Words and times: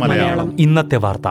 മലയാളം. 0.00 0.60
ഇന്നത്തെ 0.60 0.96
വാർത്ത. 0.96 1.28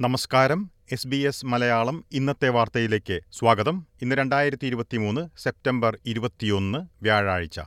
നമസ്കാരം. 0.00 0.70
എസ് 0.92 1.08
ബി 1.08 1.16
എസ് 1.16 1.46
മലയാളം 1.46 2.04
ഇന്നത്തെ 2.12 2.48
വാർത്തയിലേക്ക് 2.48 3.20
സ്വാഗതം. 3.32 3.86
ഇന്ന് 4.02 4.16
രണ്ടായിരത്തി 4.16 4.66
ഇരുപത്തി 4.66 4.96
മൂന്ന് 4.96 5.28
സെപ്റ്റംബർ 5.38 5.98
ഇരുപത്തിയൊന്ന് 6.06 6.78
വ്യാഴാഴ്ച. 7.02 7.60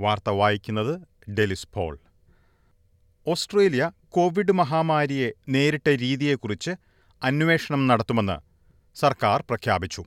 വാർത്ത 0.00 0.30
വായിക്കുന്നത് 0.30 1.00
ഡെലിസ് 1.30 1.68
പോൾ. 1.74 1.98
ഓസ്ട്രേലിയ 3.26 3.90
കോവിഡ് 4.14 4.52
മഹാമാരിയെ 4.52 5.30
നേരിട്ട 5.48 5.88
രീതിയെക്കുറിച്ച് 5.88 6.70
അന്വേഷണം 7.22 7.86
നടത്തുമെന്ന് 7.86 8.36
സർക്കാർ 8.98 9.40
പ്രഖ്യാപിച്ചു. 9.40 10.04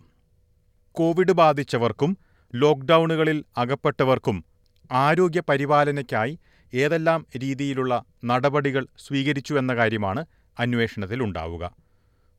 കോവിഡ് 0.91 1.31
ബാധിച്ചവർക്കും 1.31 2.17
ലോക്ക്ഡൌണുകളിൽ 2.55 3.45
അകപ്പെട്ടവർക്കും 3.57 4.45
ആരോഗ്യ 4.91 5.41
പരിപാലനയ്ക്കായി 5.49 6.39
ഏതെല്ലാം 6.73 7.25
രീതിയിലുള്ള 7.37 8.03
നടപടികൾ 8.25 8.87
സ്വീകരിച്ചു 8.97 9.53
എന്ന 9.53 9.75
കാര്യമാണ് 9.75 10.25
അന്വേഷണത്തിലുണ്ടാവുക 10.59 11.75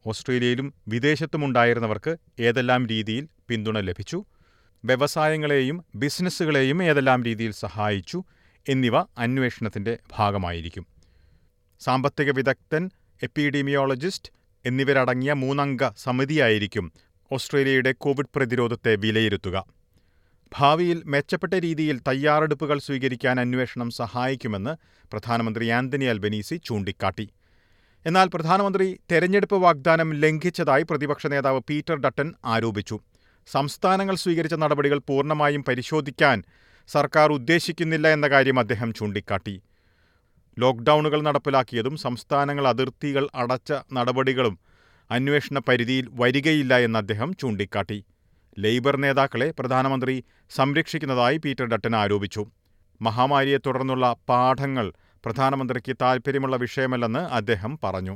ഓസ്ട്രേലിയയിലും 0.06 0.74
വിദേശത്തുമുണ്ടായിരുന്നവർക്ക് 0.88 2.16
ഏതെല്ലാം 2.40 2.86
രീതിയിൽ 2.86 3.28
പിന്തുണ 3.48 3.80
ലഭിച്ചു 3.80 4.24
വ്യവസായങ്ങളെയും 4.84 5.84
ബിസിനസ്സുകളെയും 5.94 6.82
ഏതെല്ലാം 6.82 7.24
രീതിയിൽ 7.24 7.52
സഹായിച്ചു 7.52 8.24
എന്നിവ 8.68 8.98
അന്വേഷണത്തിന്റെ 8.98 9.98
ഭാഗമായിരിക്കും. 10.12 10.97
സാമ്പത്തിക 11.80 12.30
വിദഗ്ധൻ 12.30 12.90
എപ്പിഡീമിയോളജിസ്റ്റ് 13.22 14.32
എന്നിവരടങ്ങിയ 14.64 15.32
മൂന്നംഗ 15.32 15.88
സമിതിയായിരിക്കും 15.96 16.92
ഓസ്ട്രേലിയയുടെ 17.32 17.92
കോവിഡ് 17.92 18.32
പ്രതിരോധത്തെ 18.36 18.96
വിലയിരുത്തുക. 18.96 19.66
ഭാവിയിൽ 20.56 21.02
മെച്ചപ്പെട്ട 21.06 21.54
രീതിയിൽ 21.54 22.00
തയ്യാറെടുപ്പുകൾ 22.08 22.78
സ്വീകരിക്കാൻ 22.78 23.40
അന്വേഷണം 23.40 23.90
സഹായിക്കുമെന്ന് 23.90 24.76
പ്രധാനമന്ത്രി 25.12 25.68
ആന്റണി 25.68 26.04
അൽബനീസി 26.04 26.60
ചൂണ്ടിക്കാട്ടി. 26.64 27.28
എന്നാൽ 28.06 28.28
പ്രധാനമന്ത്രി 28.34 28.98
തെരഞ്ഞെടുപ്പ് 29.12 29.56
വാഗ്ദാനം 29.56 30.14
ലംഘിച്ചതായി 30.14 30.82
പ്രതിപക്ഷ 30.82 31.26
നേതാവ് 31.26 31.60
പീറ്റർ 31.70 31.94
ഡട്ടൻ 31.94 32.34
ആരോപിച്ചു. 32.44 32.98
സംസ്ഥാനങ്ങൾ 33.46 34.16
സ്വീകരിച്ച 34.16 34.54
നടപടികൾ 34.54 34.98
പൂർണമായും 34.98 35.64
പരിശോധിക്കാൻ 35.64 36.42
സർക്കാർ 36.88 37.32
ഉദ്ദേശിക്കുന്നില്ല 37.32 38.08
എന്ന 38.08 38.28
കാര്യം 38.28 38.58
അദ്ദേഹം 38.58 38.94
ചൂണ്ടിക്കാട്ടി. 38.94 39.62
ലോക്ക്ഡൌണുകൾ 40.58 41.20
നടപ്പിലാക്കിയതും 41.22 41.96
സംസ്ഥാനങ്ങൾ 41.96 42.68
അതിർത്തികൾ 42.68 43.28
അടച്ച 43.34 43.72
നടപടികളും 43.92 44.54
അന്വേഷണ 45.10 45.58
പരിധിയിൽ 45.58 46.06
വരികയില്ല 46.20 46.74
എന്ന് 46.76 46.98
അദ്ദേഹം 46.98 47.32
ചൂണ്ടിക്കാട്ടി. 47.40 47.98
ലേബർ 48.58 48.96
നേതാക്കളെ 48.96 49.54
പ്രധാനമന്ത്രി 49.58 50.24
സംരക്ഷിക്കുന്നതായി 50.50 51.36
പീറ്റർ 51.36 51.64
ഡട്ടൻ 51.64 51.96
ആരോപിച്ചു. 51.96 52.42
മഹാമാരിയെ 53.00 53.58
തുടർന്നുള്ള 53.66 54.16
പാഠങ്ങൾ 54.28 54.92
പ്രധാനമന്ത്രിക്ക് 55.24 55.96
താൽപ്പര്യമുള്ള 56.02 56.56
വിഷയമല്ലെന്ന് 56.56 57.18
അദ്ദേഹം 57.18 57.78
പറഞ്ഞു. 57.84 58.14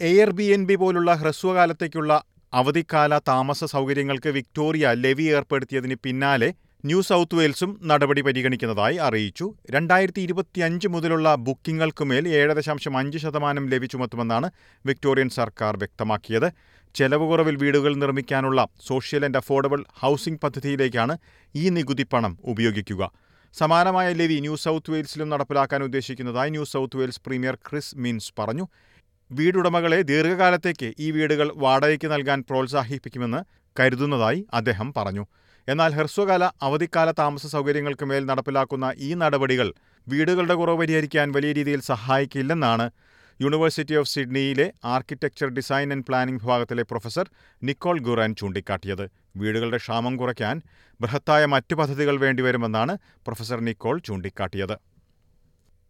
എയർ 0.00 0.30
ബി 0.30 0.42
എൻ 0.42 0.62
ബി 0.66 0.74
പോലുള്ള 0.74 1.14
ഹ്രസ്വകാലത്തേക്കുള്ള 1.14 2.12
അവധിക്കാല 2.52 3.18
താമസ 3.28 3.64
സൗകര്യങ്ങൾക്ക് 3.64 4.28
വിക്ടോറിയ 4.28 4.86
ലെവി 5.04 5.22
ഏർപ്പെടുത്തിയതിന് 5.22 5.96
പിന്നാലെ 6.04 6.48
ന്യൂ 6.84 7.00
സൗത്ത് 7.08 7.36
വെയിൽസും 7.38 7.80
നടപടി 7.90 8.22
പരിഗണിക്കുന്നതായി 8.26 8.96
അറിയിച്ചു. 9.06 9.46
രണ്ടായിരത്തി 9.74 10.20
ഇരുപത്തിയഞ്ച് 10.20 10.86
മുതലുള്ള 10.94 11.34
ബുക്കിംഗുകൾക്കുമേൽ 11.46 12.24
ഏഴ് 12.38 12.54
ദശാംശം 12.58 12.94
അഞ്ച് 13.00 13.18
ശതമാനം 13.24 13.64
ലെവി 13.72 13.88
ചുമത്തുമെന്നാണ് 13.92 14.48
വിക്ടോറിയൻ 14.86 15.28
സർക്കാർ 15.36 15.76
വ്യക്തമാക്കിയത്. 15.82 16.48
ചെലവ് 16.94 17.26
കുറവിൽ 17.30 17.56
വീടുകൾ 17.62 17.92
നിർമ്മിക്കാനുള്ള 18.02 18.66
സോഷ്യൽ 18.88 19.24
ആൻഡ് 19.24 19.38
അഫോർഡബിൾ 19.40 19.82
ഹൗസിംഗ് 20.00 20.40
പദ്ധതിയിലേക്കാണ് 20.44 21.14
ഈ 21.54 21.68
നികുതി 21.76 22.06
പണം 22.12 22.38
ഉപയോഗിക്കുക. 22.52 23.02
സമാനമായ 23.54 24.08
ലെവി 24.20 24.38
ന്യൂ 24.46 24.56
സൗത്ത് 24.64 24.90
വെയിൽസിലും 24.94 25.28
നടപ്പിലാക്കാൻ 25.28 25.82
ഉദ്ദേശിക്കുന്നതായി 25.82 26.50
New 26.50 26.64
South 26.72 26.96
Wales 26.96 27.22
premier 27.26 27.58
Chris 27.68 27.94
Minns 27.96 28.32
പറഞ്ഞു. 28.38 28.66
വീടുടമകളെ 29.30 30.00
ദീർഘകാലത്തേക്ക് 30.02 30.90
ഈ 30.98 31.10
വീടുകൾ 31.10 31.52
വാടകയ്ക്ക് 31.56 32.10
നൽകാൻ 32.12 32.40
പ്രോത്സാഹിപ്പിക്കുമെന്ന് 32.50 33.42
കരുതുന്നതായി 33.76 34.42
അദ്ദേഹം 34.54 34.90
പറഞ്ഞു. 34.96 35.26
എന്നാൽ 35.68 35.92
ഹ്രസ്വകാല 35.94 36.50
അവധിക്കാല 36.62 37.10
താമസ 37.10 37.46
സൗകര്യങ്ങൾക്ക് 37.46 38.04
മേൽ 38.04 38.24
നടപ്പിലാക്കുന്ന 38.24 38.92
ഈ 38.98 39.14
നടപടികൾ 39.14 39.72
വീടുകളുടെ 40.08 40.54
കുറവ് 40.54 40.78
പരിഹരിക്കാൻ 40.78 41.32
വലിയ 41.32 41.52
രീതിയിൽ 41.52 41.80
സഹായിക്കില്ലെന്നാണ് 41.80 42.90
യൂണിവേഴ്സിറ്റി 43.40 43.94
ഓഫ് 43.94 44.08
സിഡ്നിയിലെ 44.08 44.72
ആർക്കിടെക്ചർ 44.84 45.48
ഡിസൈൻ 45.48 45.92
ആൻഡ് 45.92 46.04
പ്ലാനിംഗ് 46.08 46.40
വിഭാഗത്തിലെ 46.42 46.82
പ്രൊഫസർ 46.82 47.30
നിക്കോൾ 47.62 47.98
ഗുറാൻ 47.98 48.34
ചൂണ്ടിക്കാട്ടിയത്. 48.34 49.10
വീടുകളുടെ 49.36 49.76
ക്ഷാമം 49.76 50.16
കുറയ്ക്കാൻ 50.16 50.62
ബൃഹത്തായ 51.00 51.44
മറ്റു 51.44 51.74
പദ്ധതികൾ 51.74 52.16
വേണ്ടിവരുമെന്നാണ് 52.16 52.98
പ്രൊഫസർ 53.26 53.60
നിക്കോൾ 53.60 53.98
ചൂണ്ടിക്കാട്ടിയത്. 53.98 54.76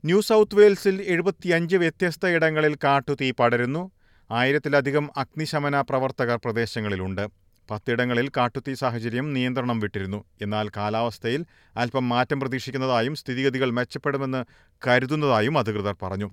ന്യൂ 0.05 0.21
സൗത്ത് 0.21 0.57
വെയിൽസിൽ 0.57 1.03
എഴുപത്തിയഞ്ച് 1.03 1.77
വ്യത്യസ്ത 1.77 2.27
ഇടങ്ങളിൽ 2.27 2.75
കാട്ടുതീ 2.85 3.31
പടരുന്നു. 3.31 3.91
ആയിരത്തിലധികം 4.31 5.11
അഗ്നിശമന 5.17 5.81
പ്രവർത്തകർ 5.81 6.37
പ്രദേശങ്ങളിലുണ്ട്. 6.45 7.42
പത്തിടങ്ങളിൽ 7.71 8.29
കാട്ടുതീ 8.29 8.75
സാഹചര്യം 8.75 9.33
നിയന്ത്രണം 9.35 9.81
വിട്ടിരുന്നു. 9.81 10.25
എന്നാൽ 10.43 10.69
കാലാവസ്ഥയിൽ 10.69 11.45
അല്പം 11.77 12.09
മാറ്റം 12.09 12.41
പ്രതീക്ഷിക്കുന്നതായും 12.41 13.15
സ്ഥിതിഗതികൾ 13.15 13.71
മെച്ചപ്പെടുമെന്ന് 13.71 14.45
കരുതുന്നതായും 14.89 15.59
അധികൃതർ 15.59 15.97
പറഞ്ഞു. 16.03 16.31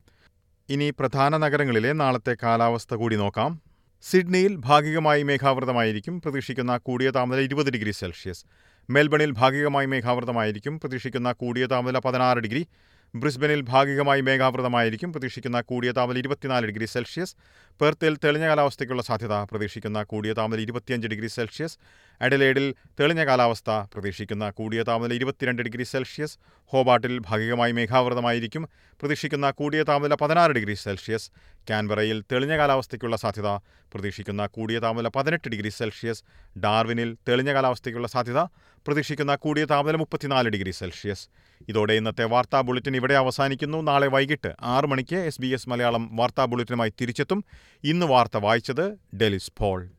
ഇനി 0.70 0.90
പ്രധാന 0.90 1.38
നഗരങ്ങളിലെ 1.38 1.94
നാളത്തെ 1.94 2.38
കാലാവസ്ഥ 2.44 2.94
കൂടി 2.94 3.16
നോക്കാം. 3.16 3.62
സിഡ്നിയിൽ 4.02 4.56
ഭാഗികമായി 4.56 5.24
മേഘാവൃതമായിരിക്കും 5.24 6.22
പ്രതീക്ഷിക്കുന്ന 6.22 6.78
കൂടിയ 6.78 7.10
താപനില 7.10 7.42
ഇരുപത് 7.42 7.70
ഡിഗ്രി 7.70 7.92
സെൽഷ്യസ്. 7.92 8.46
മെൽബണിൽ 8.90 9.32
ഭാഗികമായി 9.32 9.86
മേഘാവൃതമായിരിക്കും 9.86 10.80
പ്രതീക്ഷിക്കുന്ന 10.80 11.32
കൂടിയ 11.32 11.66
താപനില 11.66 12.00
പതിനാറ് 12.00 12.38
ഡിഗ്രി. 12.38 12.68
ബ്രിസ്ബനിൽ 13.16 13.62
ഭാഗികമായി 13.62 14.22
മേഘാവൃതമായിരിക്കും. 14.22 15.14
പ്രതീക്ഷിക്കുന്ന 15.14 15.62
കൂടിയ 15.62 15.92
താപനില 15.92 16.18
ഇരുപത്തിനാല് 16.18 16.66
ഡിഗ്രി 16.66 16.86
സെൽഷ്യസ്. 16.86 17.36
പെർത്തിൽ 17.82 18.18
തെളിഞ്ഞ 18.24 18.48
കാലാവസ്ഥയ്ക്കുള്ള 18.48 19.04
സാധ്യത 19.04 19.34
പ്രതീക്ഷിക്കുന്ന 19.34 20.04
കൂടിയ 20.04 20.34
താപനില 20.34 20.62
ഇരുപത്തിയഞ്ച് 20.62 21.08
ഡിഗ്രി 21.08 21.28
സെൽഷ്യസ്. 21.28 21.78
അഡലേഡിൽ 22.22 22.76
തെളിഞ്ഞ 23.00 23.26
കാലാവസ്ഥ 23.26 23.70
പ്രതീക്ഷിക്കുന്ന 23.94 24.50
കൂടിയ 24.50 24.84
താപനില 24.84 25.14
ഇരുപത്തിരണ്ട് 25.14 25.62
ഡിഗ്രി 25.62 25.84
സെൽഷ്യസ്. 25.84 26.38
ഹോബാട്ടിൽ 26.66 27.20
ഭാഗികമായി 27.20 27.72
മേഘാവൃതമായിരിക്കും. 27.72 28.70
പ്രതീക്ഷിക്കുന്ന 29.00 29.52
കൂടിയ 29.52 29.84
താപനില 29.84 30.16
പതിനാറ് 30.16 30.52
ഡിഗ്രി 30.52 30.74
സെൽഷ്യസ്. 30.74 31.32
കാൻബറയിൽ 31.70 32.24
തെളിഞ്ഞ 32.32 32.58
കാലാവസ്ഥയ്ക്കുള്ള 32.58 33.18
സാധ്യത 33.18 33.48
പ്രതീക്ഷിക്കുന്ന 33.94 34.46
കൂടിയ 34.46 34.80
താപനില 34.80 35.08
പതിനെട്ട് 35.08 35.50
ഡിഗ്രി 35.50 35.70
സെൽഷ്യസ്. 35.70 36.24
ഡാർവിനിൽ 36.60 37.18
തെളിഞ്ഞ 37.28 37.54
കാലാവസ്ഥയ്ക്കുള്ള 37.54 38.08
സാധ്യത 38.08 38.40
പ്രതീക്ഷിക്കുന്ന 38.88 39.36
കൂടിയ 39.36 39.66
താപനില 39.66 39.96
മുപ്പത്തിനാല് 39.96 40.50
ഡിഗ്രി 40.50 40.72
സെൽഷ്യസ്. 40.72 41.28
ഇതോടെ 41.70 41.94
ഇന്നത്തെ 41.94 42.24
വാർത്താ 42.24 42.62
ബുള്ളറ്റിൻ 42.62 42.96
ഇവിടെ 42.96 43.14
അവസാനിക്കുന്നു. 43.14 43.82
നാളെ 43.82 44.08
വൈകിട്ട് 44.08 44.54
ആറ് 44.62 44.86
മണിക്ക് 44.86 45.16
എസ് 45.16 45.42
ബി 45.42 45.48
എസ് 45.48 45.70
മലയാളം 45.70 46.16
വാർത്താ 46.16 46.46
ബുള്ളറ്റിനുമായി 46.46 46.94
തിരിച്ചെത്തും. 47.02 47.46
ഇന്ന് 47.84 48.06
വാർത്ത 48.06 48.38
വായിച്ചത് 48.38 49.16
ഡെലിസ് 49.16 49.52
പോൾ. 49.58 49.90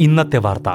ഇന്നത്തെ 0.00 0.38
വാർത്ത. 0.38 0.68